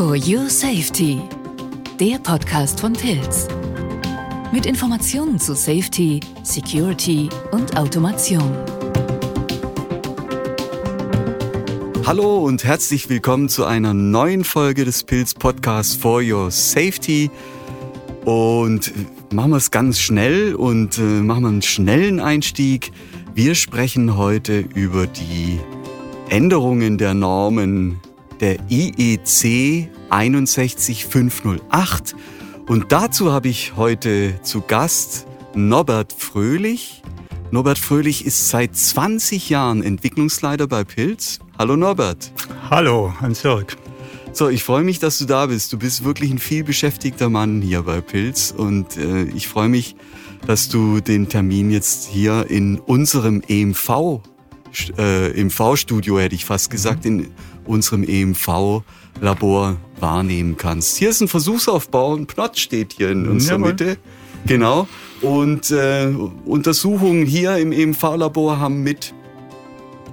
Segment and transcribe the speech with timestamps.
[0.00, 1.20] For Your Safety,
[2.00, 3.46] der Podcast von Pilz.
[4.50, 8.50] Mit Informationen zu Safety, Security und Automation.
[12.06, 17.30] Hallo und herzlich willkommen zu einer neuen Folge des Pilz Podcasts For Your Safety.
[18.24, 18.94] Und
[19.34, 22.90] machen wir es ganz schnell und äh, machen wir einen schnellen Einstieg.
[23.34, 25.60] Wir sprechen heute über die
[26.30, 28.00] Änderungen der Normen
[28.40, 32.16] der IEC 61508.
[32.66, 37.02] Und dazu habe ich heute zu Gast Norbert Fröhlich.
[37.50, 41.40] Norbert Fröhlich ist seit 20 Jahren Entwicklungsleiter bei Pilz.
[41.58, 42.32] Hallo Norbert.
[42.70, 43.76] Hallo, Hans-Jörg.
[44.32, 45.72] So, ich freue mich, dass du da bist.
[45.72, 49.96] Du bist wirklich ein viel beschäftigter Mann hier bei Pilz und äh, ich freue mich,
[50.46, 54.20] dass du den Termin jetzt hier in unserem EMV,
[54.96, 57.32] äh, im V-Studio hätte ich fast gesagt, in
[57.70, 60.98] unserem EMV-Labor wahrnehmen kannst.
[60.98, 63.68] Hier ist ein Versuchsaufbau, ein Plot steht hier in unserer Jawohl.
[63.70, 63.96] Mitte.
[64.46, 64.88] Genau.
[65.22, 66.08] Und äh,
[66.44, 69.14] Untersuchungen hier im EMV-Labor haben mit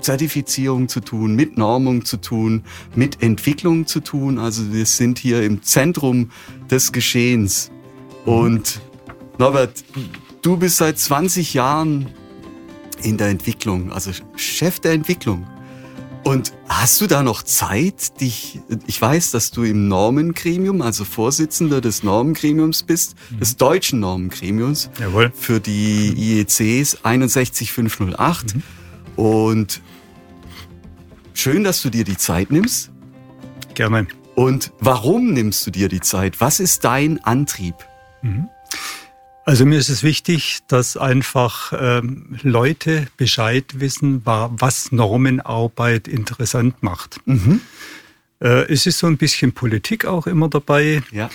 [0.02, 2.64] Zertifizierung zu tun, mit Normung zu tun,
[2.96, 4.38] mit Entwicklung zu tun.
[4.38, 6.30] Also wir sind hier im Zentrum
[6.70, 7.72] des Geschehens.
[8.26, 8.82] Und
[9.40, 9.84] Norbert,
[10.42, 12.08] du bist seit 20 Jahren
[13.02, 15.48] in der Entwicklung, also Chef der Entwicklung.
[16.28, 21.80] Und hast du da noch Zeit, dich, ich weiß, dass du im Normengremium, also Vorsitzender
[21.80, 23.40] des Normengremiums bist, mhm.
[23.40, 25.32] des deutschen Normengremiums Jawohl.
[25.34, 28.56] für die IECs 61508.
[28.56, 28.64] Mhm.
[29.16, 29.82] Und
[31.34, 32.92] schön, dass du dir die Zeit nimmst.
[33.74, 34.08] Gerne.
[34.36, 36.42] Und warum nimmst du dir die Zeit?
[36.42, 37.76] Was ist dein Antrieb?
[38.22, 38.50] Mhm.
[39.48, 47.22] Also mir ist es wichtig, dass einfach ähm, Leute Bescheid wissen, was Normenarbeit interessant macht.
[47.24, 47.62] Mhm.
[48.42, 51.02] Äh, es ist so ein bisschen Politik auch immer dabei.
[51.12, 51.30] Ja.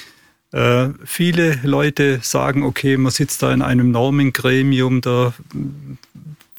[0.53, 5.33] Äh, viele Leute sagen, okay, man sitzt da in einem Normengremium, da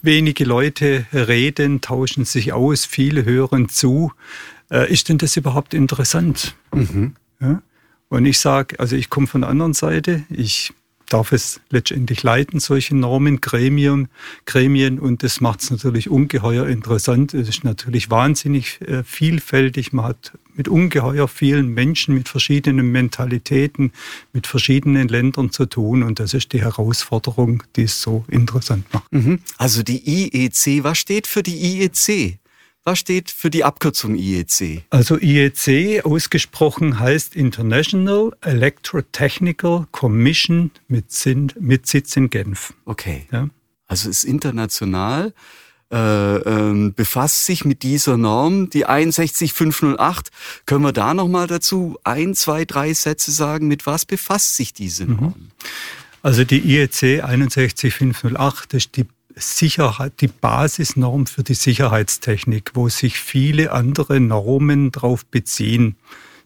[0.01, 4.11] wenige Leute reden, tauschen sich aus, viele hören zu.
[4.72, 6.55] Äh, ist denn das überhaupt interessant?
[6.73, 7.13] Mhm.
[7.39, 7.61] Ja?
[8.09, 10.73] Und ich sage, also ich komme von der anderen Seite, ich
[11.13, 14.07] darf es letztendlich leiten, solche Normen, Gremien,
[14.46, 17.34] Gremien und das macht es natürlich ungeheuer interessant.
[17.34, 19.94] Es ist natürlich wahnsinnig äh, vielfältig.
[19.94, 23.91] Man hat mit ungeheuer vielen Menschen, mit verschiedenen Mentalitäten,
[24.34, 29.12] mit verschiedenen Ländern zu tun und das ist die Herausforderung, die es so interessant macht.
[29.13, 29.40] Mhm.
[29.57, 32.40] Also die IEC, was steht für die IEC?
[32.85, 34.83] Was steht für die Abkürzung IEC?
[34.89, 42.73] Also IEC ausgesprochen heißt International Electrotechnical Commission mit, Sinn, mit Sitz in Genf.
[42.83, 43.25] Okay.
[43.31, 43.47] Ja?
[43.88, 45.33] Also ist international,
[45.93, 50.29] äh, äh, befasst sich mit dieser Norm, die 61508.
[50.66, 53.69] Können wir da nochmal dazu ein, zwei, drei Sätze sagen?
[53.69, 55.16] Mit was befasst sich diese mhm.
[55.16, 55.51] Norm?
[56.22, 59.05] Also die IEC 61508 ist die
[59.35, 65.95] Sicherheit, die Basisnorm für die Sicherheitstechnik, wo sich viele andere Normen darauf beziehen.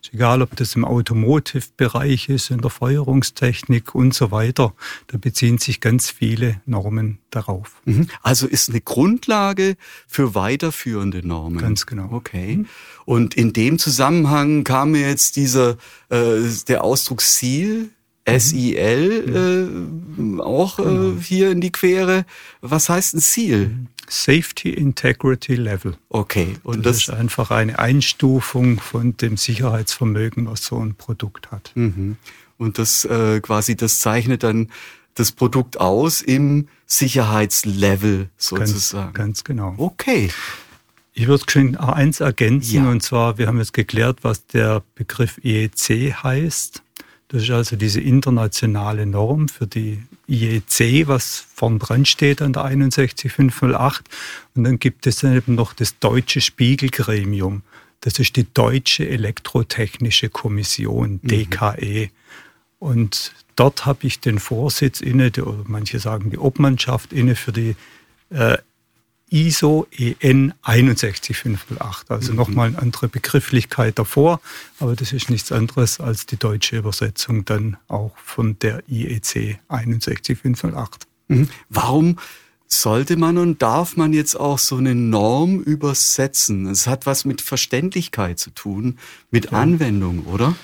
[0.02, 4.74] Ist egal, ob das im Automotive-Bereich ist, in der Feuerungstechnik und so weiter.
[5.08, 7.82] Da beziehen sich ganz viele Normen darauf.
[7.86, 8.08] Mhm.
[8.22, 9.76] Also ist eine Grundlage
[10.08, 11.58] für weiterführende Normen.
[11.58, 12.10] Ganz genau.
[12.12, 12.58] Okay.
[12.58, 12.66] Mhm.
[13.06, 15.78] Und in dem Zusammenhang kam mir jetzt dieser
[16.10, 17.90] äh, der Ausdruck SEAL
[18.28, 19.70] SIL
[20.18, 21.22] äh, auch äh, genau.
[21.22, 22.26] hier in die Quere.
[22.62, 23.88] Was heißt ein Ziel?
[24.10, 25.98] Safety Integrity Level.
[26.10, 26.56] Okay.
[26.64, 31.72] Und das, das, ist einfach eine Einstufung von dem Sicherheitsvermögen, was so ein Produkt hat.
[31.76, 32.18] Mhm.
[32.58, 34.70] Und das äh, quasi, das zeichnet dann
[35.14, 39.14] das Produkt aus im Sicherheitslevel sozusagen.
[39.14, 39.74] Ganz, ganz genau.
[39.78, 40.30] Okay.
[41.14, 42.92] Ich würde schon eins ergänzen, ja.
[42.92, 46.84] und zwar, wir haben jetzt geklärt, was der Begriff EEC heißt.
[47.30, 52.64] Das ist also diese internationale Norm für die IEC, was vorn dran steht an der
[52.64, 54.06] 61508.
[54.56, 57.64] Und dann gibt es dann eben noch das deutsche Spiegelgremium.
[58.00, 62.06] Das ist die Deutsche Elektrotechnische Kommission, DKE.
[62.06, 62.10] Mhm.
[62.80, 67.76] Und dort habe ich den Vorsitz inne, oder manche sagen die Obmannschaft inne für die
[68.30, 68.58] äh,
[69.30, 72.12] ISO EN 61508.
[72.12, 72.38] Also mhm.
[72.38, 74.40] nochmal eine andere Begrifflichkeit davor,
[74.80, 81.08] aber das ist nichts anderes als die deutsche Übersetzung dann auch von der IEC 61508.
[81.28, 81.50] Mhm.
[81.70, 82.18] Warum
[82.68, 86.68] sollte man und darf man jetzt auch so eine Norm übersetzen?
[86.68, 88.98] Es hat was mit Verständlichkeit zu tun,
[89.32, 89.60] mit ja.
[89.60, 90.56] Anwendung, oder?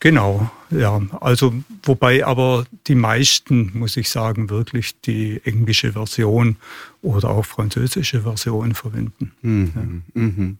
[0.00, 1.00] Genau, ja.
[1.20, 1.54] Also
[1.84, 6.56] wobei aber die meisten, muss ich sagen, wirklich die englische Version
[7.02, 9.32] oder auch französische Version verwenden.
[9.42, 10.20] Mhm, ja.
[10.20, 10.58] mhm.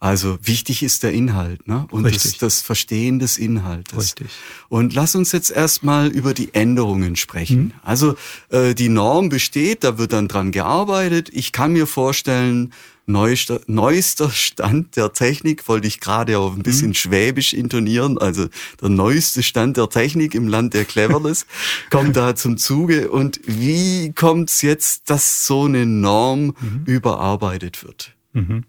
[0.00, 1.86] Also wichtig ist der Inhalt ne?
[1.90, 3.98] und das, das, Verstehen des Inhaltes.
[3.98, 4.28] Richtig.
[4.70, 7.64] Und lass uns jetzt erstmal über die Änderungen sprechen.
[7.64, 7.72] Mhm.
[7.82, 8.16] Also
[8.48, 11.28] äh, die Norm besteht, da wird dann dran gearbeitet.
[11.34, 12.72] Ich kann mir vorstellen,
[13.04, 16.94] neuester, neuester Stand der Technik, wollte ich gerade auch ein bisschen mhm.
[16.94, 18.48] schwäbisch intonieren, also
[18.80, 21.44] der neueste Stand der Technik im Land der Cleverness
[21.90, 23.10] kommt da zum Zuge.
[23.10, 26.84] Und wie kommt es jetzt, dass so eine Norm mhm.
[26.86, 28.14] überarbeitet wird?
[28.32, 28.64] Mhm.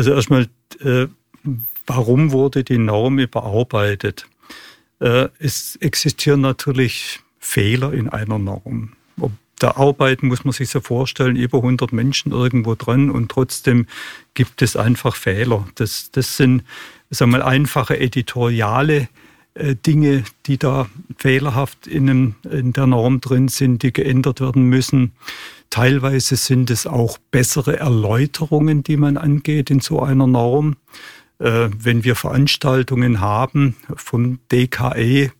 [0.00, 0.48] Also erstmal,
[0.82, 1.08] äh,
[1.86, 4.26] warum wurde die Norm überarbeitet?
[4.98, 8.94] Äh, es existieren natürlich Fehler in einer Norm
[9.62, 13.86] da arbeiten, muss man sich so vorstellen, über 100 Menschen irgendwo dran und trotzdem
[14.32, 15.68] gibt es einfach Fehler.
[15.74, 16.64] Das, das sind,
[17.10, 19.08] sagen wir mal, einfache editoriale
[19.54, 20.88] Dinge, die da
[21.18, 25.12] fehlerhaft in, in der Norm drin sind, die geändert werden müssen.
[25.70, 30.76] Teilweise sind es auch bessere Erläuterungen, die man angeht in so einer Norm.
[31.38, 35.30] Äh, wenn wir Veranstaltungen haben vom DKE,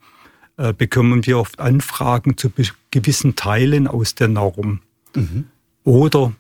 [0.57, 2.51] äh, bekommen wir oft Anfragen zu
[2.91, 4.81] gewissen Teilen aus der Norm.
[5.15, 5.47] Mhm.
[5.85, 6.33] Oder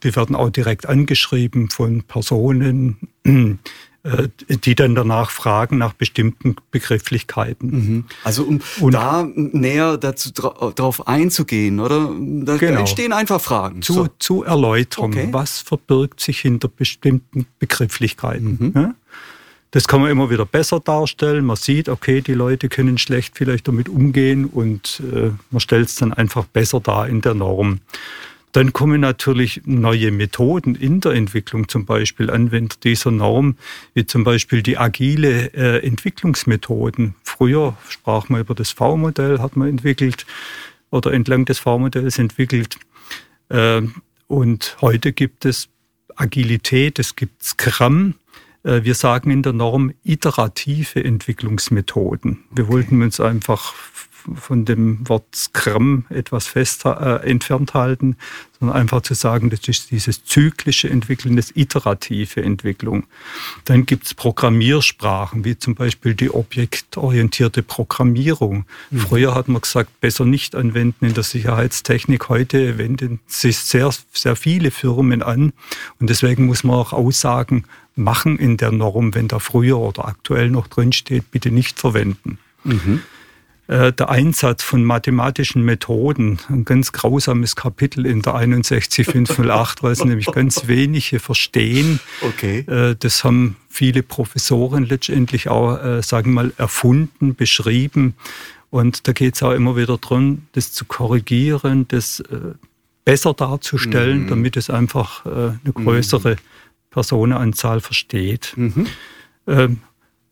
[0.00, 3.54] wir werden auch direkt angeschrieben von Personen, äh,
[4.48, 7.70] die dann danach fragen nach bestimmten Begrifflichkeiten.
[7.70, 8.04] Mhm.
[8.24, 12.10] Also um Und da näher dazu darauf einzugehen, oder?
[12.18, 12.80] Da genau.
[12.80, 13.82] entstehen einfach Fragen.
[13.82, 14.08] Zu, so.
[14.18, 15.28] zu Erläuterung, okay.
[15.32, 18.58] was verbirgt sich hinter bestimmten Begrifflichkeiten.
[18.60, 18.72] Mhm.
[18.74, 18.94] Ja?
[19.72, 21.44] Das kann man immer wieder besser darstellen.
[21.44, 25.96] Man sieht, okay, die Leute können schlecht vielleicht damit umgehen und äh, man stellt es
[25.96, 27.80] dann einfach besser dar in der Norm.
[28.56, 33.56] Dann kommen natürlich neue Methoden in der Entwicklung, zum Beispiel Anwender dieser Norm,
[33.92, 37.16] wie zum Beispiel die agile äh, Entwicklungsmethoden.
[37.22, 40.24] Früher sprach man über das V-Modell, hat man entwickelt
[40.88, 42.78] oder entlang des V-Modells entwickelt.
[43.50, 43.82] Äh,
[44.26, 45.68] und heute gibt es
[46.14, 48.14] Agilität, es gibt Scrum,
[48.62, 52.44] äh, wir sagen in der Norm iterative Entwicklungsmethoden.
[52.52, 53.74] Wir wollten uns einfach
[54.34, 58.16] von dem Wort Scrum etwas fest äh, entfernt halten,
[58.58, 63.04] sondern einfach zu sagen, das ist dieses zyklische Entwickeln, das iterative Entwicklung.
[63.64, 68.64] Dann gibt es Programmiersprachen, wie zum Beispiel die objektorientierte Programmierung.
[68.90, 68.98] Mhm.
[68.98, 72.28] Früher hat man gesagt, besser nicht anwenden in der Sicherheitstechnik.
[72.28, 75.52] Heute wenden sich sehr, sehr viele Firmen an.
[76.00, 77.64] Und deswegen muss man auch Aussagen
[77.96, 82.38] machen in der Norm, wenn da früher oder aktuell noch drin steht, bitte nicht verwenden.
[82.64, 83.02] Mhm.
[83.68, 90.04] Äh, der Einsatz von mathematischen Methoden, ein ganz grausames Kapitel in der 61508, weil es
[90.04, 91.98] nämlich ganz wenige verstehen.
[92.22, 92.60] Okay.
[92.60, 98.14] Äh, das haben viele Professoren letztendlich auch, äh, sagen wir mal, erfunden, beschrieben.
[98.70, 102.22] Und da geht es auch immer wieder darum, das zu korrigieren, das
[103.04, 104.28] besser darzustellen, mhm.
[104.28, 106.38] damit es einfach eine größere mhm.
[106.90, 108.52] Personenanzahl versteht.
[108.56, 108.88] Mhm.
[109.46, 109.78] Ähm,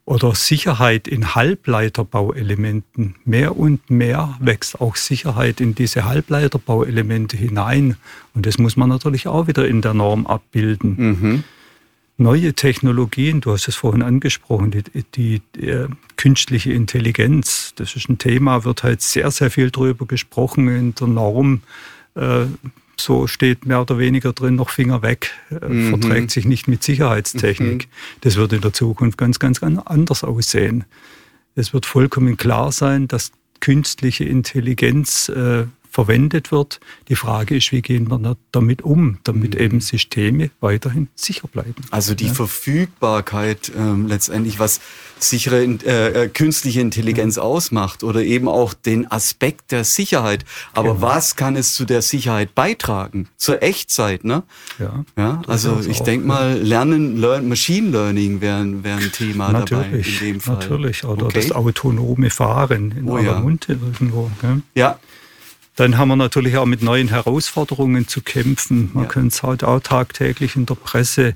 [0.06, 3.15] oder Sicherheit in Halbleiterbauelementen.
[3.25, 7.97] Mehr und mehr wächst auch Sicherheit in diese Halbleiterbauelemente hinein.
[8.35, 10.97] Und das muss man natürlich auch wieder in der Norm abbilden.
[10.97, 11.45] Mhm.
[12.17, 14.85] Neue Technologien, du hast es vorhin angesprochen, die,
[15.17, 20.06] die, die äh, künstliche Intelligenz, das ist ein Thema, wird halt sehr, sehr viel drüber
[20.06, 21.62] gesprochen in der Norm.
[22.15, 22.45] Äh,
[22.96, 25.91] so steht mehr oder weniger drin, noch Finger weg, äh, mhm.
[25.91, 27.87] verträgt sich nicht mit Sicherheitstechnik.
[27.87, 27.91] Mhm.
[28.20, 30.84] Das wird in der Zukunft ganz, ganz, ganz anders aussehen.
[31.55, 36.81] Es wird vollkommen klar sein, dass künstliche Intelligenz äh, verwendet wird.
[37.08, 39.60] Die Frage ist, wie gehen wir damit um, damit mhm.
[39.60, 41.77] eben Systeme weiterhin sicher bleiben.
[41.93, 42.34] Also die ja.
[42.34, 44.81] Verfügbarkeit ähm, letztendlich, was
[45.20, 47.43] sichere äh, äh, künstliche Intelligenz ja.
[47.43, 50.44] ausmacht oder eben auch den Aspekt der Sicherheit.
[50.72, 51.03] Aber genau.
[51.03, 53.29] was kann es zu der Sicherheit beitragen?
[53.36, 54.43] Zur Echtzeit, ne?
[54.81, 55.05] Ja.
[55.17, 60.27] ja also ich denke mal, Lernen, Learn, Machine Learning wäre wär ein Thema natürlich, dabei
[60.27, 60.55] in dem Fall.
[60.56, 61.41] Natürlich, oder okay.
[61.41, 63.39] das autonome Fahren in oh, aller.
[63.39, 64.29] Munde irgendwo.
[64.41, 64.63] Gell?
[64.74, 64.98] Ja,
[65.77, 68.91] dann haben wir natürlich auch mit neuen Herausforderungen zu kämpfen.
[68.95, 69.11] Man ja.
[69.11, 71.35] kann es halt auch tagtäglich in der Presse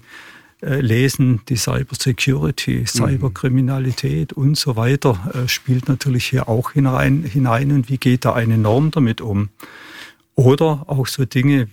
[0.62, 1.40] äh, lesen.
[1.48, 2.86] Die Cybersecurity, mhm.
[2.86, 4.42] Cyberkriminalität mhm.
[4.42, 7.72] und so weiter äh, spielt natürlich hier auch hinein, hinein.
[7.72, 9.48] Und wie geht da eine Norm damit um?
[10.36, 11.68] Oder auch so Dinge,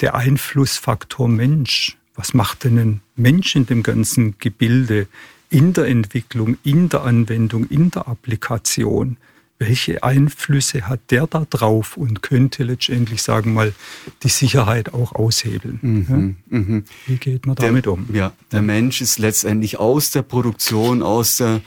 [0.00, 1.96] der Einflussfaktor Mensch.
[2.14, 5.06] Was macht denn ein Mensch in dem ganzen Gebilde?
[5.48, 9.16] In der Entwicklung, in der Anwendung, in der Applikation
[9.60, 13.74] welche Einflüsse hat der da drauf und könnte letztendlich, sagen mal,
[14.22, 15.78] die Sicherheit auch aushebeln.
[15.82, 16.58] Mhm, ja?
[16.58, 16.84] mhm.
[17.06, 18.08] Wie geht man damit der, um?
[18.12, 21.60] Ja, der Mensch ist letztendlich aus der Produktion, aus der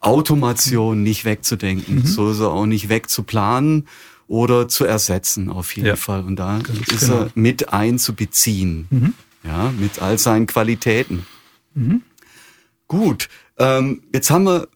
[0.00, 2.06] Automation nicht wegzudenken, mhm.
[2.06, 3.88] so ist er auch nicht wegzuplanen
[4.26, 6.24] oder zu ersetzen auf jeden ja, Fall.
[6.24, 7.24] Und da ist genau.
[7.24, 9.14] er mit einzubeziehen, mhm.
[9.44, 11.26] ja, mit all seinen Qualitäten.
[11.74, 12.00] Mhm.
[12.88, 14.68] Gut, ähm, jetzt haben wir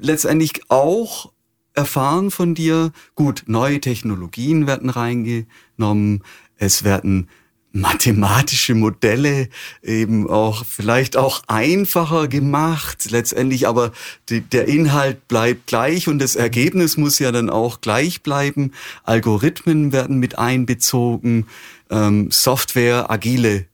[0.00, 1.32] letztendlich auch
[1.76, 6.22] erfahren von dir, gut, neue Technologien werden reingenommen,
[6.56, 7.28] es werden
[7.76, 9.48] mathematische Modelle
[9.82, 13.92] eben auch vielleicht auch einfacher gemacht letztendlich, aber
[14.30, 18.72] die, der Inhalt bleibt gleich und das Ergebnis muss ja dann auch gleich bleiben.
[19.04, 21.46] Algorithmen werden mit einbezogen,
[21.90, 23.66] ähm, Software, agile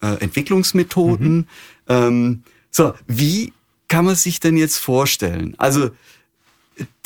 [0.00, 1.36] äh, Entwicklungsmethoden.
[1.36, 1.46] Mhm.
[1.88, 3.52] Ähm, so, wie
[3.88, 5.54] kann man sich denn jetzt vorstellen?
[5.58, 5.90] Also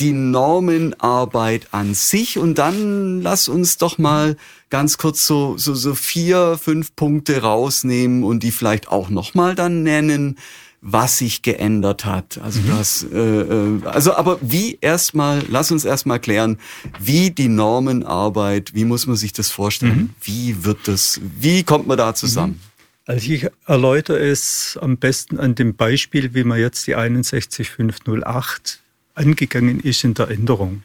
[0.00, 4.36] die Normenarbeit an sich und dann lass uns doch mal
[4.70, 9.82] ganz kurz so, so, so vier, fünf Punkte rausnehmen und die vielleicht auch nochmal dann
[9.82, 10.38] nennen,
[10.82, 12.38] was sich geändert hat.
[12.42, 12.68] Also mhm.
[12.68, 16.58] das, äh, äh, also aber wie erstmal, lass uns erstmal klären,
[16.98, 19.96] wie die Normenarbeit, wie muss man sich das vorstellen?
[19.96, 20.10] Mhm.
[20.20, 22.54] Wie wird das, wie kommt man da zusammen?
[22.54, 22.72] Mhm.
[23.04, 28.80] Also ich erläutere es am besten an dem Beispiel, wie man jetzt die 61508
[29.14, 30.82] angegangen ist in der Änderung.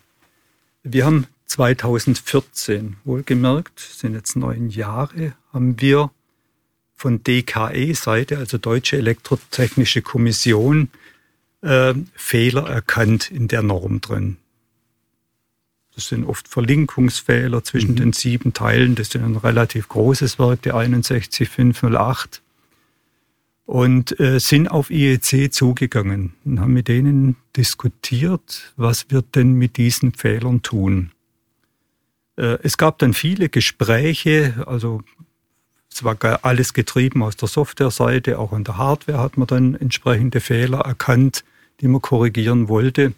[0.83, 6.11] Wir haben 2014, wohlgemerkt, sind jetzt neun Jahre, haben wir
[6.95, 10.89] von DKE-Seite, also Deutsche Elektrotechnische Kommission,
[11.61, 14.37] äh, Fehler erkannt in der Norm drin.
[15.95, 17.95] Das sind oft Verlinkungsfehler zwischen mhm.
[17.95, 18.95] den sieben Teilen.
[18.95, 22.41] Das ist ein relativ großes Werk, der 61508
[23.67, 29.75] und äh, sind auf IEC zugegangen und haben mit denen diskutiert, was wir denn mit
[29.75, 31.11] diesen Fehlern tun.
[32.37, 35.03] Äh, es gab dann viele Gespräche, also
[35.91, 40.39] es war alles getrieben aus der Softwareseite, auch an der Hardware hat man dann entsprechende
[40.39, 41.43] Fehler erkannt,
[41.81, 43.13] die man korrigieren wollte.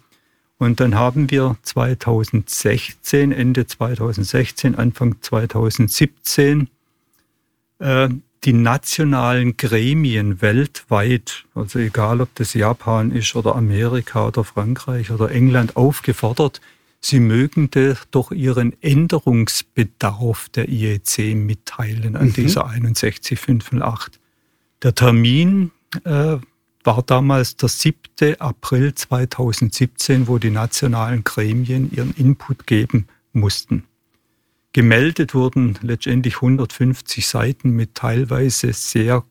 [0.58, 6.68] Und dann haben wir 2016, Ende 2016, Anfang 2017
[7.78, 8.08] äh,
[8.44, 15.30] die nationalen Gremien weltweit, also egal ob das Japan ist oder Amerika oder Frankreich oder
[15.30, 16.60] England, aufgefordert,
[17.00, 17.70] sie mögen
[18.10, 22.32] doch ihren Änderungsbedarf der IEC mitteilen an mhm.
[22.32, 24.18] dieser 61508.
[24.82, 25.70] Der Termin
[26.04, 26.36] äh,
[26.82, 28.36] war damals der 7.
[28.38, 33.84] April 2017, wo die nationalen Gremien ihren Input geben mussten.
[34.72, 39.24] Gemeldet wurden letztendlich 150 Seiten mit teilweise sehr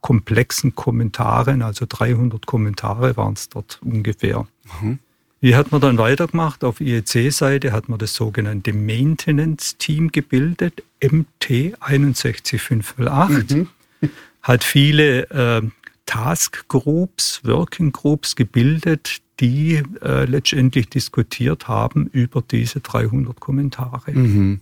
[0.00, 4.46] komplexen Kommentaren, also 300 Kommentare waren es dort ungefähr.
[4.80, 4.98] Mhm.
[5.40, 6.64] Wie hat man dann weitergemacht?
[6.64, 13.68] Auf IEC-Seite hat man das sogenannte Maintenance-Team gebildet, MT 61508, mhm.
[14.42, 15.62] hat viele äh,
[16.06, 24.12] Task Groups, Working Groups gebildet, die äh, letztendlich diskutiert haben über diese 300 Kommentare.
[24.12, 24.60] Mhm.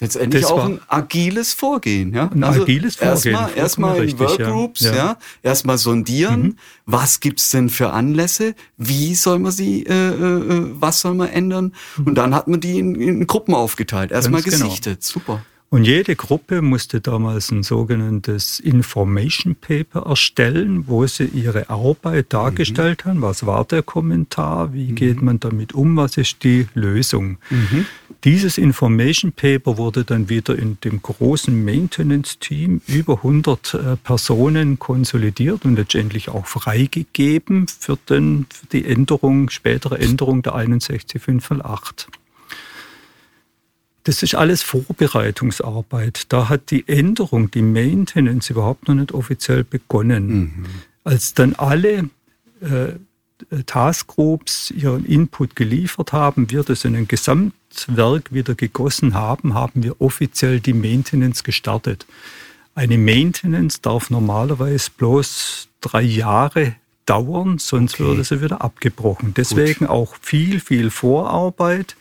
[0.00, 2.30] Letztendlich das auch ein agiles Vorgehen, ja.
[2.30, 3.34] Ein also agiles Vorgehen.
[3.34, 4.94] Erstmal, erstmal in Workgroups, ja.
[4.94, 5.18] ja.
[5.42, 6.42] Erstmal sondieren.
[6.42, 6.56] Mhm.
[6.86, 8.54] Was gibt's denn für Anlässe?
[8.76, 11.74] Wie soll man sie, äh, äh, was soll man ändern?
[11.96, 12.06] Mhm.
[12.06, 14.12] Und dann hat man die in, in Gruppen aufgeteilt.
[14.12, 14.56] Erstmal genau.
[14.56, 15.00] gesichtet.
[15.00, 15.12] Genau.
[15.12, 15.42] Super.
[15.70, 23.04] Und jede Gruppe musste damals ein sogenanntes Information Paper erstellen, wo sie ihre Arbeit dargestellt
[23.04, 23.10] mhm.
[23.10, 23.22] haben.
[23.22, 24.72] Was war der Kommentar?
[24.72, 24.94] Wie mhm.
[24.94, 25.98] geht man damit um?
[25.98, 27.36] Was ist die Lösung?
[27.50, 27.84] Mhm.
[28.24, 35.66] Dieses Information Paper wurde dann wieder in dem großen Maintenance-Team über 100 äh, Personen konsolidiert
[35.66, 42.08] und letztendlich auch freigegeben für, den, für die Änderung, spätere Änderung der 61508.
[44.04, 46.32] Das ist alles Vorbereitungsarbeit.
[46.32, 50.28] Da hat die Änderung, die Maintenance überhaupt noch nicht offiziell begonnen.
[50.28, 50.66] Mhm.
[51.04, 52.08] Als dann alle
[52.60, 52.92] äh,
[53.66, 60.00] Taskgroups ihren Input geliefert haben, wir das in ein Gesamtwerk wieder gegossen haben, haben wir
[60.00, 62.06] offiziell die Maintenance gestartet.
[62.74, 66.76] Eine Maintenance darf normalerweise bloß drei Jahre
[67.06, 68.04] dauern, sonst okay.
[68.04, 69.34] würde sie wieder abgebrochen.
[69.34, 69.88] Deswegen Gut.
[69.88, 71.96] auch viel, viel Vorarbeit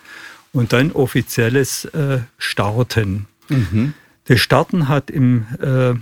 [0.57, 3.27] und dann offizielles äh, Starten.
[3.49, 3.93] Mhm.
[4.25, 5.93] Das Starten hat im äh,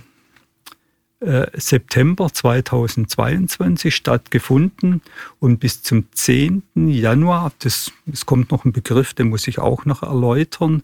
[1.20, 5.02] äh, September 2022 stattgefunden
[5.40, 6.62] und bis zum 10.
[6.74, 10.82] Januar, das, es kommt noch ein Begriff, den muss ich auch noch erläutern,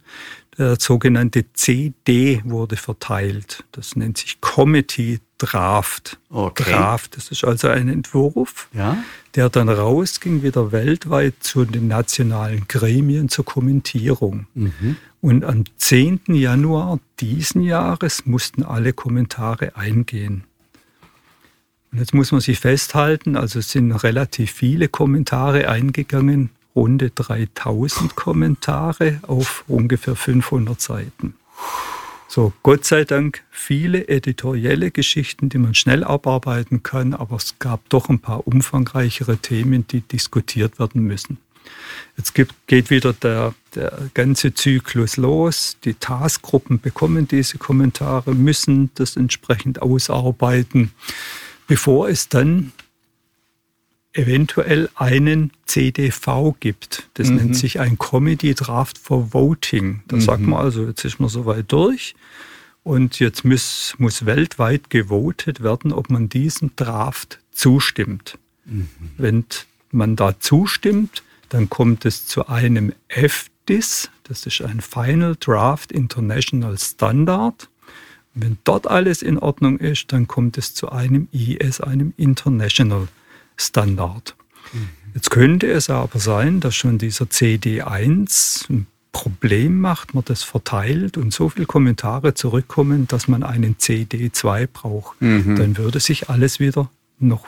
[0.59, 3.65] der sogenannte CD wurde verteilt.
[3.73, 6.19] Das nennt sich Committee Draft.
[6.31, 6.71] Okay.
[6.71, 9.03] Draft, das ist also ein Entwurf, ja?
[9.35, 14.47] der dann rausging wieder weltweit zu den nationalen Gremien zur Kommentierung.
[14.55, 14.97] Mhm.
[15.21, 16.21] Und am 10.
[16.29, 20.45] Januar diesen Jahres mussten alle Kommentare eingehen.
[21.91, 28.17] Und jetzt muss man sich festhalten, also es sind relativ viele Kommentare eingegangen, runde 3000
[28.17, 31.35] Kommentare auf ungefähr 500 Seiten.
[32.29, 37.87] So, Gott sei Dank viele editorielle Geschichten, die man schnell abarbeiten kann, aber es gab
[37.91, 41.37] doch ein paar umfangreichere Themen, die diskutiert werden müssen.
[42.17, 45.76] Jetzt gibt, geht wieder der, der ganze Zyklus los.
[45.85, 50.93] Die Taskgruppen bekommen diese Kommentare, müssen das entsprechend ausarbeiten,
[51.67, 52.73] bevor es dann
[54.12, 57.09] eventuell einen CDV gibt.
[57.14, 57.37] Das mhm.
[57.37, 60.02] nennt sich ein Committee Draft for Voting.
[60.09, 60.21] Da mhm.
[60.21, 62.14] sagt man also, jetzt ist man soweit durch
[62.83, 68.38] und jetzt muss, muss weltweit gewotet werden, ob man diesem Draft zustimmt.
[68.64, 68.88] Mhm.
[69.16, 69.45] Wenn
[69.90, 76.76] man da zustimmt, dann kommt es zu einem FDIS, das ist ein Final Draft International
[76.78, 77.69] Standard.
[78.35, 83.22] wenn dort alles in Ordnung ist, dann kommt es zu einem IS, einem International Standard.
[84.73, 84.88] Mhm.
[85.14, 91.16] Jetzt könnte es aber sein, dass schon dieser CD1 ein Problem macht, man das verteilt
[91.19, 95.21] und so viele Kommentare zurückkommen, dass man einen CD2 braucht.
[95.21, 95.57] Mhm.
[95.57, 96.88] Dann würde sich alles wieder
[97.19, 97.45] noch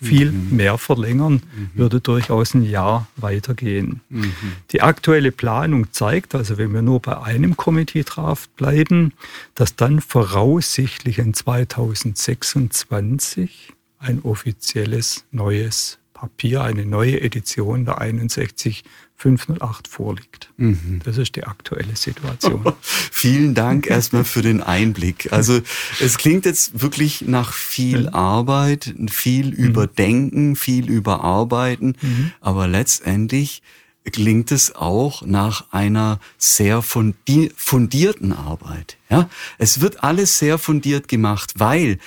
[0.00, 0.56] viel mhm.
[0.56, 1.70] mehr verlängern, mhm.
[1.74, 4.00] würde durchaus ein Jahr weitergehen.
[4.08, 4.32] Mhm.
[4.70, 9.12] Die aktuelle Planung zeigt, also wenn wir nur bei einem Committee-Draft bleiben,
[9.54, 20.50] dass dann voraussichtlich in 2026 ein offizielles neues Papier, eine neue Edition der 61508 vorliegt.
[20.56, 21.00] Mhm.
[21.04, 22.64] Das ist die aktuelle Situation.
[22.80, 25.32] Vielen Dank erstmal für den Einblick.
[25.32, 25.60] Also
[26.00, 29.52] es klingt jetzt wirklich nach viel Arbeit, viel mhm.
[29.52, 32.32] Überdenken, viel Überarbeiten, mhm.
[32.40, 33.62] aber letztendlich
[34.10, 38.96] klingt es auch nach einer sehr fundierten Arbeit.
[39.08, 39.28] Ja,
[39.58, 41.98] es wird alles sehr fundiert gemacht, weil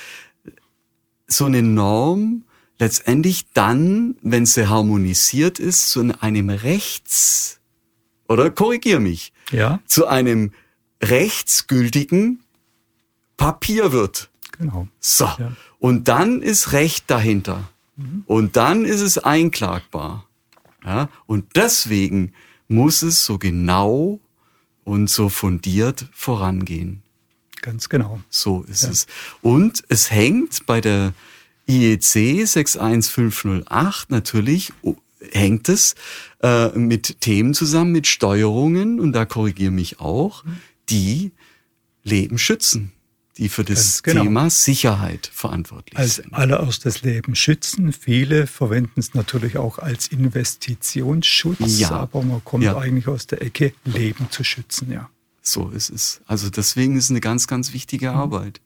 [1.36, 2.44] so eine Norm
[2.80, 7.60] letztendlich dann, wenn sie harmonisiert ist, zu einem Rechts,
[8.27, 9.80] oder korrigier mich, ja.
[9.86, 10.51] zu einem
[11.01, 12.44] rechtsgültigen
[13.38, 14.30] Papier wird.
[14.58, 14.88] Genau.
[15.00, 15.25] So.
[15.25, 15.51] Ja.
[15.80, 17.69] Und dann ist Recht dahinter.
[17.95, 18.24] Mhm.
[18.26, 20.26] Und dann ist es einklagbar.
[20.84, 21.10] Ja?
[21.26, 22.34] Und deswegen
[22.67, 24.19] muss es so genau
[24.84, 27.04] und so fundiert vorangehen.
[27.65, 28.21] Ganz genau.
[28.30, 28.89] So ist ja.
[28.91, 29.08] es.
[29.41, 31.13] Und es hängt bei der
[31.67, 34.71] IEC 61508 natürlich
[35.32, 35.95] hängt es
[36.43, 40.43] äh, mit Themen zusammen, mit Steuerungen, und da korrigiere mich auch,
[40.89, 41.32] die
[42.04, 42.91] Leben schützen,
[43.38, 44.21] die für das genau.
[44.21, 46.36] Thema Sicherheit verantwortlich als sind.
[46.36, 47.93] Als allererstes Leben schützen.
[47.93, 51.89] Viele verwenden es natürlich auch als Investitionsschutz, ja.
[51.89, 52.78] aber man kommt ja.
[52.78, 55.10] eigentlich aus der Ecke, Leben zu schützen, ja.
[55.47, 56.21] So ist es.
[56.25, 58.17] Also deswegen ist es eine ganz, ganz wichtige mhm.
[58.17, 58.62] Arbeit.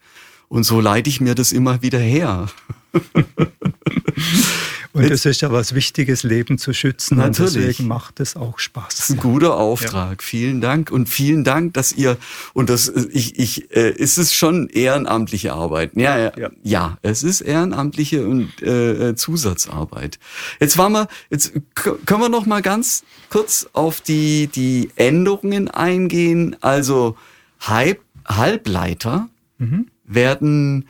[0.47, 2.49] Und so leite ich mir das immer wieder her.
[5.05, 7.17] Und es ist ja was Wichtiges, Leben zu schützen.
[7.17, 7.55] Natürlich.
[7.55, 8.95] Und deswegen macht es auch Spaß.
[8.95, 10.21] Das ist ein guter Auftrag.
[10.21, 10.25] Ja.
[10.25, 10.91] Vielen Dank.
[10.91, 12.17] Und vielen Dank, dass ihr,
[12.53, 15.91] und das, ich, ich, äh, ist es schon ehrenamtliche Arbeit.
[15.95, 16.49] Ja, ja, ja.
[16.63, 20.19] ja es ist ehrenamtliche und äh, Zusatzarbeit.
[20.59, 26.55] Jetzt waren wir, jetzt können wir noch mal ganz kurz auf die, die Änderungen eingehen.
[26.61, 27.15] Also
[27.59, 29.87] Halb, Halbleiter mhm.
[30.05, 30.85] werden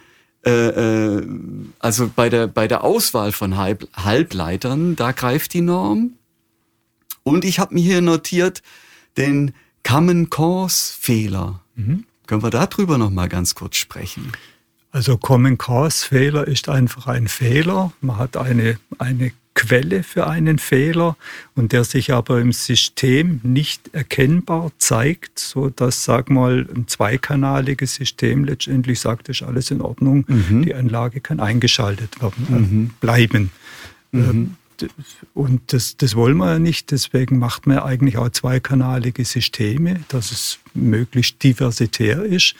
[0.49, 1.27] äh, äh,
[1.79, 6.11] also bei der, bei der Auswahl von Halb, Halbleitern, da greift die Norm.
[7.23, 8.61] Und ich habe mir hier notiert
[9.17, 11.61] den Common Cause Fehler.
[11.75, 12.05] Mhm.
[12.27, 14.31] Können wir darüber noch mal ganz kurz sprechen?
[14.91, 17.91] Also Common Cause Fehler ist einfach ein Fehler.
[18.01, 21.17] Man hat eine, eine Quelle für einen Fehler
[21.53, 27.95] und der sich aber im System nicht erkennbar zeigt, so dass, sag mal, ein zweikanaliges
[27.95, 30.61] System letztendlich sagt, ist alles in Ordnung, mhm.
[30.61, 32.89] die Anlage kann eingeschaltet werden, äh, mhm.
[33.01, 33.51] bleiben.
[34.13, 34.21] Mhm.
[34.21, 34.55] Ähm,
[35.33, 40.31] und das, das wollen wir ja nicht, deswegen macht man eigentlich auch zweikanalige Systeme, dass
[40.31, 42.55] es möglichst diversitär ist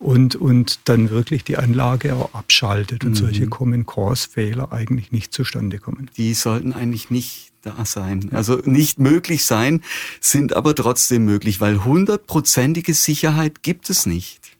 [0.00, 3.16] und, und dann wirklich die Anlage auch abschaltet und mhm.
[3.16, 6.10] solche Common Cause Fehler eigentlich nicht zustande kommen.
[6.16, 8.30] Die sollten eigentlich nicht da sein.
[8.32, 9.82] Also nicht möglich sein,
[10.18, 14.56] sind aber trotzdem möglich, weil hundertprozentige Sicherheit gibt es nicht.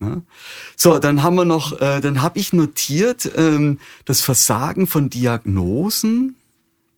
[0.00, 0.22] Ja?
[0.76, 6.36] So, dann haben wir noch, äh, dann habe ich notiert, ähm, das Versagen von Diagnosen.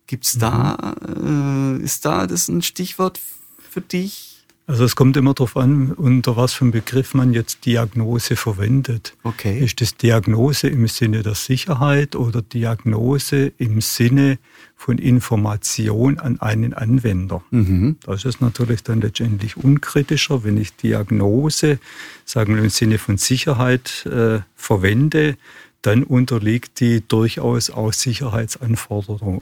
[0.05, 1.79] Gibt's da, mhm.
[1.81, 3.19] äh, ist da das ein Stichwort
[3.67, 4.28] für dich?
[4.69, 9.15] Also es kommt immer darauf an, unter was für einem Begriff man jetzt Diagnose verwendet.
[9.23, 9.57] Okay.
[9.57, 14.37] Ist das Diagnose im Sinne der Sicherheit oder Diagnose im Sinne
[14.75, 17.41] von Information an einen Anwender?
[17.49, 17.95] Mhm.
[18.05, 21.79] Das ist natürlich dann letztendlich unkritischer, wenn ich Diagnose,
[22.23, 25.35] sagen wir im Sinne von Sicherheit, äh, verwende,
[25.81, 29.41] dann unterliegt die durchaus auch Sicherheitsanforderungen,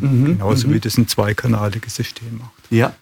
[0.00, 0.24] mhm.
[0.24, 0.72] genauso mhm.
[0.72, 2.52] wie das ein zweikanaliges System macht.
[2.70, 2.94] Ja,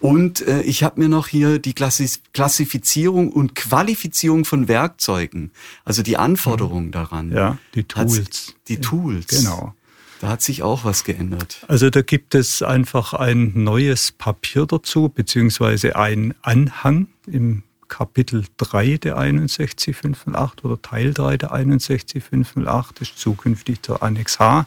[0.00, 5.50] Und äh, ich habe mir noch hier die Klassifizierung und Qualifizierung von Werkzeugen,
[5.84, 6.92] also die Anforderungen mhm.
[6.92, 7.32] daran.
[7.32, 8.54] Ja, die Tools.
[8.68, 9.26] Die Tools.
[9.28, 9.74] Genau.
[10.20, 11.64] Da hat sich auch was geändert.
[11.66, 18.98] Also da gibt es einfach ein neues Papier dazu, beziehungsweise ein Anhang im Kapitel 3
[18.98, 24.66] der 61508 oder Teil 3 der 61508, das ist zukünftig der Annex H.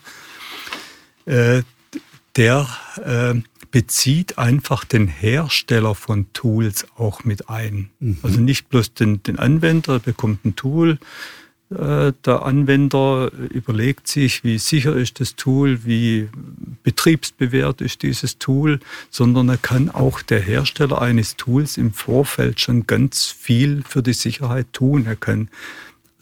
[1.26, 1.62] Äh,
[2.36, 2.68] der
[3.04, 3.40] äh,
[3.72, 7.90] bezieht einfach den Hersteller von Tools auch mit ein.
[8.00, 8.18] Mhm.
[8.24, 11.00] Also nicht bloß den, den Anwender bekommt ein Tool,
[11.74, 16.30] äh, der Anwender überlegt sich, wie sicher ist das Tool, wie
[16.84, 22.86] betriebsbewährt ist dieses Tool, sondern er kann auch der Hersteller eines Tools im Vorfeld schon
[22.86, 25.06] ganz viel für die Sicherheit tun.
[25.06, 25.50] Er kann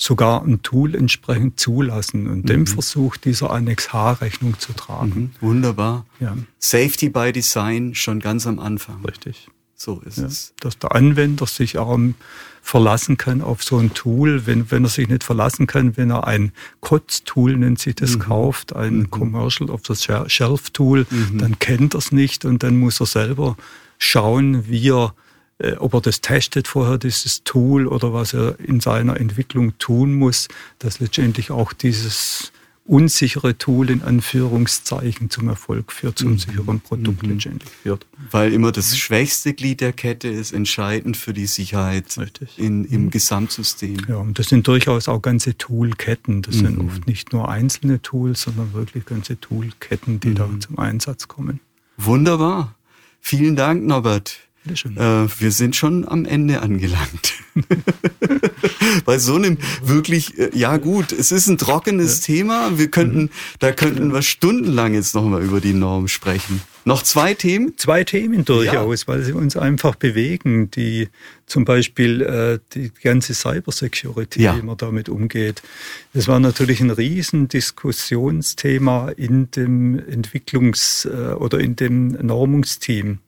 [0.02, 2.48] sogar ein Tool entsprechend zulassen und mhm.
[2.48, 5.34] dem versucht dieser Annex H Rechnung zu tragen.
[5.40, 5.48] Mhm.
[5.48, 6.06] Wunderbar.
[6.20, 6.36] Ja.
[6.58, 9.06] Safety by Design schon ganz am Anfang.
[9.06, 9.48] Richtig.
[9.76, 10.54] So ist ja, es.
[10.60, 12.00] Dass der Anwender sich auch
[12.64, 16.26] verlassen kann auf so ein Tool, wenn, wenn er sich nicht verlassen kann, wenn er
[16.28, 18.20] ein COTS-Tool, nennt sich das, mhm.
[18.20, 19.12] kauft, ein mhm.
[19.12, 21.38] Commercial of the Shelf-Tool, mhm.
[21.38, 23.56] dann kennt er es nicht und dann muss er selber
[24.00, 25.14] schauen, wie er
[25.62, 30.16] äh, ob er das testet vorher, dieses Tool, oder was er in seiner Entwicklung tun
[30.16, 30.48] muss,
[30.80, 32.52] dass letztendlich auch dieses
[32.84, 36.40] unsichere Tool in Anführungszeichen zum Erfolg führt, zum mhm.
[36.40, 37.34] sicheren Produkt mhm.
[37.34, 38.08] letztendlich führt.
[38.32, 42.18] Weil immer das schwächste Glied der Kette ist entscheidend für die Sicherheit
[42.58, 43.10] in, im mhm.
[43.12, 43.98] Gesamtsystem.
[44.10, 46.42] Ja, und das sind durchaus auch ganze Toolketten.
[46.42, 46.66] Das mhm.
[46.66, 50.62] sind oft nicht nur einzelne Tools, sondern wirklich ganze Toolketten, die da mhm.
[50.62, 51.60] zum Einsatz kommen.
[51.98, 52.76] Wunderbar.
[53.20, 54.40] Vielen Dank, Norbert.
[54.70, 57.34] Äh, wir sind schon am Ende angelangt.
[59.06, 62.36] Bei so einem wirklich, äh, ja gut, es ist ein trockenes ja.
[62.36, 62.78] Thema.
[62.78, 63.30] Wir könnten, mhm.
[63.60, 66.62] da könnten wir stundenlang jetzt nochmal über die Norm sprechen.
[66.86, 67.74] Noch zwei Themen?
[67.78, 69.08] Zwei Themen durchaus, ja.
[69.08, 71.10] weil sie uns einfach bewegen, die
[71.46, 74.58] zum Beispiel äh, die ganze Cybersecurity, ja.
[74.58, 75.62] wie man damit umgeht.
[76.14, 83.20] Das war natürlich ein Riesendiskussionsthema in dem Entwicklungs- äh, oder in dem Normungsteam.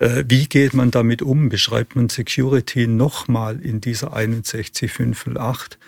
[0.00, 1.48] Äh, wie geht man damit um?
[1.50, 5.78] Beschreibt man Security nochmal in dieser 61508?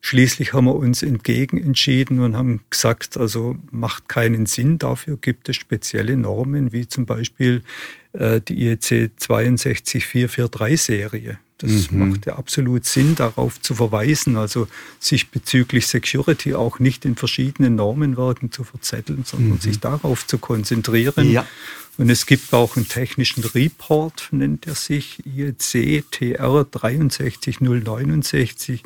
[0.00, 4.78] Schließlich haben wir uns entgegen entschieden und haben gesagt, also macht keinen Sinn.
[4.78, 7.62] Dafür gibt es spezielle Normen, wie zum Beispiel
[8.12, 11.38] äh, die IEC 62443 Serie.
[11.58, 12.10] Das mhm.
[12.10, 14.68] macht ja absolut Sinn, darauf zu verweisen, also
[15.00, 19.60] sich bezüglich Security auch nicht in verschiedenen Normenwerken zu verzetteln, sondern mhm.
[19.60, 21.30] sich darauf zu konzentrieren.
[21.30, 21.46] Ja.
[21.98, 28.82] Und es gibt auch einen technischen Report, nennt er sich, IEC TR 63069,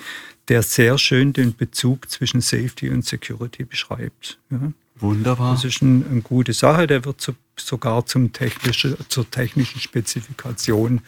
[0.48, 4.38] der sehr schön den Bezug zwischen Safety und Security beschreibt.
[4.50, 4.72] Ja.
[5.00, 5.54] Wunderbar.
[5.54, 6.86] Das ist ein, eine gute Sache.
[6.86, 11.00] Der wird zu, sogar zum technische, zur technischen Spezifikation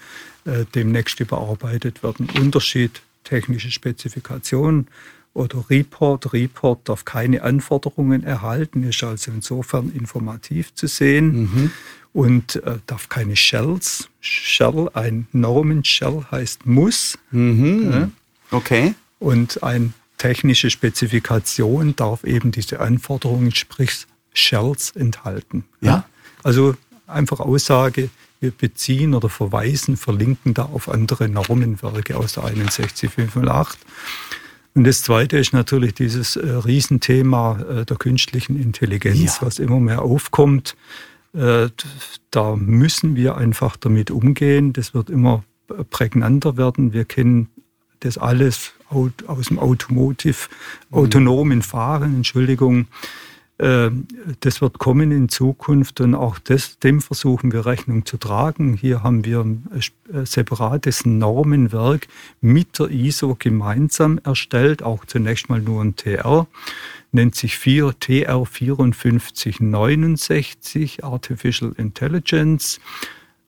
[0.44, 2.28] äh, demnächst überarbeitet werden.
[2.38, 4.88] Unterschied technische Spezifikation
[5.34, 6.32] oder Report.
[6.32, 11.70] Report darf keine Anforderungen erhalten, ist also insofern informativ zu sehen mhm.
[12.12, 14.08] und äh, darf keine Shells.
[14.20, 17.18] Shell, ein Normen-Shell heißt muss.
[17.30, 17.90] Mhm.
[17.90, 18.10] Ja.
[18.50, 18.94] Okay.
[19.18, 25.64] Und ein technische Spezifikation darf eben diese Anforderungen, sprich Shells, enthalten.
[25.80, 26.04] Ja.
[26.42, 26.74] Also
[27.06, 33.78] einfach Aussage, wir beziehen oder verweisen, verlinken da auf andere Normenwerke aus der 61508.
[34.74, 39.46] Und das Zweite ist natürlich dieses äh, Riesenthema äh, der künstlichen Intelligenz, ja.
[39.46, 40.76] was immer mehr aufkommt.
[41.34, 41.68] Äh,
[42.30, 44.72] da müssen wir einfach damit umgehen.
[44.72, 45.44] Das wird immer
[45.90, 46.92] prägnanter werden.
[46.92, 47.48] Wir kennen
[48.00, 48.72] das alles
[49.26, 50.48] aus dem Automotive,
[50.90, 50.98] mhm.
[50.98, 52.86] autonomen Fahren, Entschuldigung.
[53.62, 53.90] Äh,
[54.40, 58.74] das wird kommen in Zukunft und auch das, dem versuchen wir Rechnung zu tragen.
[58.74, 59.68] Hier haben wir ein
[60.24, 62.08] separates Normenwerk
[62.40, 66.48] mit der ISO gemeinsam erstellt, auch zunächst mal nur ein TR,
[67.12, 72.80] nennt sich 4 TR 5469 Artificial Intelligence.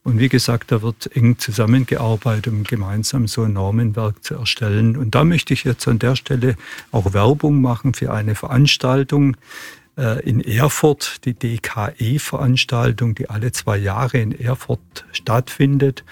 [0.04, 4.96] Und wie gesagt, da wird eng zusammengearbeitet, um gemeinsam so ein Normenwerk zu erstellen.
[4.96, 6.54] Und da möchte ich jetzt an der Stelle
[6.92, 9.38] auch Werbung machen für eine Veranstaltung äh,
[9.96, 16.04] in Erfurt, die DKE-Veranstaltung, die alle zwei Jahre in Erfurt stattfindet.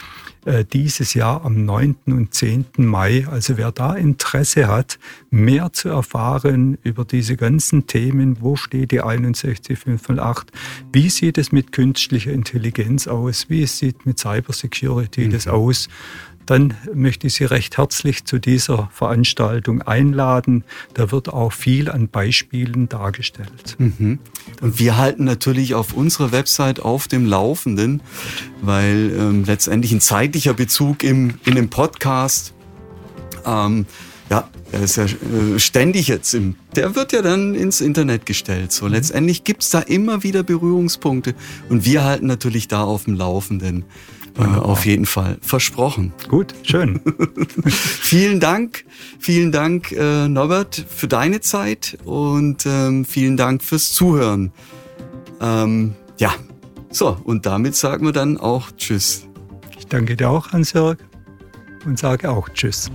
[0.44, 1.94] Äh, dieses Jahr am 9.
[2.06, 2.64] und 10.
[2.78, 3.28] Mai.
[3.30, 4.98] Also wer da Interesse hat,
[5.30, 10.50] mehr zu erfahren über diese ganzen Themen, wo steht die 61508,
[10.92, 15.30] wie sieht es mit künstlicher Intelligenz aus, wie es sieht mit Cybersecurity mhm.
[15.30, 15.88] das aus,
[16.46, 20.64] dann möchte ich Sie recht herzlich zu dieser Veranstaltung einladen.
[20.94, 23.76] Da wird auch viel an Beispielen dargestellt.
[23.78, 24.18] Mhm.
[24.60, 28.02] Und wir halten natürlich auf unserer Website auf dem Laufenden,
[28.60, 32.54] weil ähm, letztendlich ein zeitlicher Bezug im, in dem Podcast
[33.44, 33.86] ähm,
[34.30, 38.72] ja, er ist ja äh, ständig jetzt im, der wird ja dann ins Internet gestellt.
[38.72, 41.34] So, letztendlich gibt's da immer wieder Berührungspunkte
[41.68, 43.84] und wir halten natürlich da auf dem Laufenden.
[44.34, 44.64] Wunderbar.
[44.64, 45.38] auf jeden Fall.
[45.40, 46.12] Versprochen.
[46.28, 47.00] Gut, schön.
[47.66, 48.84] vielen Dank,
[49.18, 54.52] vielen Dank, äh, Norbert, für deine Zeit und ähm, vielen Dank fürs Zuhören.
[55.40, 56.32] Ähm, ja,
[56.90, 59.26] so, und damit sagen wir dann auch Tschüss.
[59.78, 60.98] Ich danke dir auch, Hans-Jörg,
[61.84, 62.90] und sage auch Tschüss.